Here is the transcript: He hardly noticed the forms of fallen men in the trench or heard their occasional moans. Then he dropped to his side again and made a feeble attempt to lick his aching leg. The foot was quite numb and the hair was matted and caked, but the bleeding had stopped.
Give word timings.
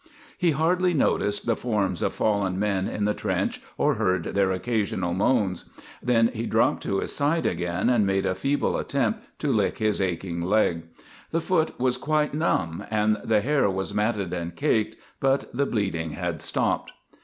He 0.35 0.49
hardly 0.49 0.95
noticed 0.95 1.45
the 1.45 1.55
forms 1.55 2.01
of 2.01 2.11
fallen 2.15 2.57
men 2.57 2.87
in 2.87 3.05
the 3.05 3.13
trench 3.13 3.61
or 3.77 3.93
heard 4.01 4.23
their 4.23 4.51
occasional 4.51 5.13
moans. 5.13 5.65
Then 6.01 6.29
he 6.29 6.47
dropped 6.47 6.81
to 6.81 7.01
his 7.01 7.15
side 7.15 7.45
again 7.45 7.87
and 7.87 8.03
made 8.03 8.25
a 8.25 8.33
feeble 8.33 8.77
attempt 8.79 9.19
to 9.41 9.49
lick 9.53 9.77
his 9.77 10.01
aching 10.01 10.41
leg. 10.41 10.85
The 11.29 11.39
foot 11.39 11.79
was 11.79 11.97
quite 11.97 12.33
numb 12.33 12.83
and 12.89 13.17
the 13.23 13.41
hair 13.41 13.69
was 13.69 13.93
matted 13.93 14.33
and 14.33 14.55
caked, 14.55 14.95
but 15.19 15.51
the 15.55 15.67
bleeding 15.67 16.13
had 16.13 16.41
stopped. 16.41 16.93